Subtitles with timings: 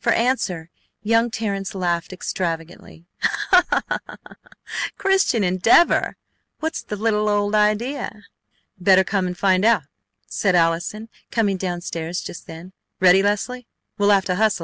[0.00, 0.70] For answer
[1.04, 3.06] young Terrence laughed extravagantly:
[4.96, 6.16] "Christian Endeavor!
[6.58, 8.24] What's the little old idea?"
[8.80, 9.84] "Better come and find out,"
[10.26, 12.72] said Allison, coming down stairs just then.
[12.98, 13.68] "Ready, Leslie?
[13.98, 14.56] We'll have to hustle.